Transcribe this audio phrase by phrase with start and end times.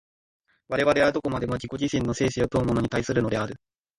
[0.67, 3.61] 我々はどこまでも自己自身の生死を問うものに対するのである。